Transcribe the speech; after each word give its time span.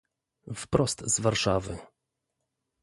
"Wprost 0.55 1.01
z 1.09 1.19
Warszawy!" 1.19 1.77